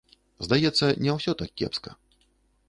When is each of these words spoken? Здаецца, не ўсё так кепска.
Здаецца, 0.45 0.89
не 1.03 1.11
ўсё 1.17 1.31
так 1.43 1.53
кепска. 1.63 1.95